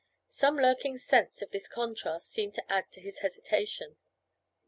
Some 0.29 0.57
lurking 0.57 0.97
sense 0.97 1.43
of 1.43 1.51
this 1.51 1.67
contrast 1.67 2.27
seemed 2.31 2.55
to 2.55 2.71
add 2.73 2.91
to 2.93 3.01
his 3.01 3.19
hesitation. 3.19 3.97